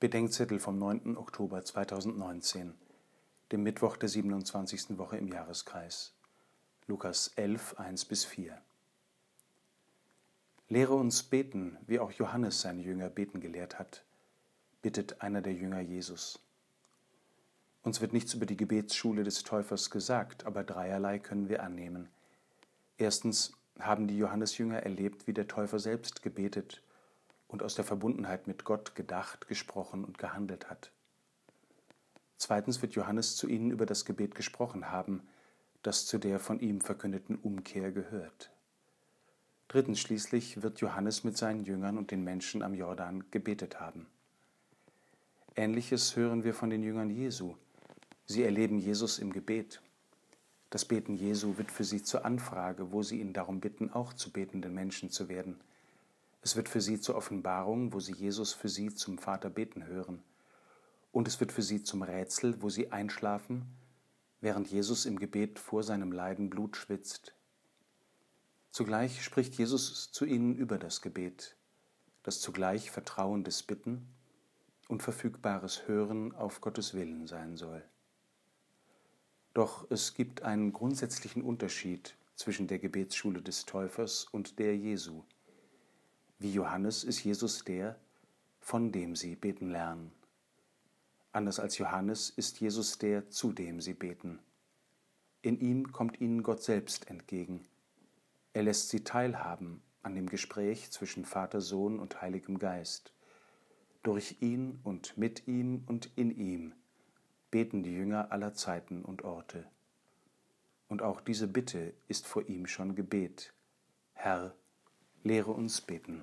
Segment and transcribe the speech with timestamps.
[0.00, 1.18] Bedenkzettel vom 9.
[1.18, 2.72] Oktober 2019,
[3.52, 4.96] dem Mittwoch der 27.
[4.96, 6.14] Woche im Jahreskreis.
[6.86, 8.56] Lukas 11, 1 bis 4.
[10.70, 14.02] Lehre uns beten, wie auch Johannes seine Jünger beten gelehrt hat,
[14.80, 16.38] bittet einer der Jünger Jesus.
[17.82, 22.08] Uns wird nichts über die Gebetsschule des Täufers gesagt, aber dreierlei können wir annehmen.
[22.96, 26.80] Erstens haben die Johannesjünger erlebt, wie der Täufer selbst gebetet
[27.50, 30.92] und aus der Verbundenheit mit Gott gedacht, gesprochen und gehandelt hat.
[32.36, 35.22] Zweitens wird Johannes zu ihnen über das Gebet gesprochen haben,
[35.82, 38.50] das zu der von ihm verkündeten Umkehr gehört.
[39.68, 44.06] Drittens schließlich wird Johannes mit seinen Jüngern und den Menschen am Jordan gebetet haben.
[45.54, 47.54] Ähnliches hören wir von den Jüngern Jesu.
[48.26, 49.82] Sie erleben Jesus im Gebet.
[50.70, 54.30] Das Beten Jesu wird für sie zur Anfrage, wo sie ihn darum bitten, auch zu
[54.30, 55.60] betenden Menschen zu werden–
[56.42, 60.22] es wird für sie zur Offenbarung, wo sie Jesus für sie zum Vater beten hören.
[61.12, 63.66] Und es wird für sie zum Rätsel, wo sie einschlafen,
[64.40, 67.34] während Jesus im Gebet vor seinem Leiden Blut schwitzt.
[68.70, 71.56] Zugleich spricht Jesus zu ihnen über das Gebet,
[72.22, 74.06] das zugleich vertrauendes Bitten
[74.88, 77.84] und verfügbares Hören auf Gottes Willen sein soll.
[79.52, 85.24] Doch es gibt einen grundsätzlichen Unterschied zwischen der Gebetsschule des Täufers und der Jesu.
[86.40, 88.00] Wie Johannes ist Jesus der,
[88.60, 90.10] von dem sie beten lernen.
[91.32, 94.38] Anders als Johannes ist Jesus der, zu dem sie beten.
[95.42, 97.66] In ihm kommt ihnen Gott selbst entgegen.
[98.54, 103.12] Er lässt sie teilhaben an dem Gespräch zwischen Vater, Sohn und Heiligem Geist.
[104.02, 106.72] Durch ihn und mit ihm und in ihm
[107.50, 109.66] beten die Jünger aller Zeiten und Orte.
[110.88, 113.52] Und auch diese Bitte ist vor ihm schon Gebet.
[114.14, 114.54] Herr,
[115.22, 116.22] lehre uns beten.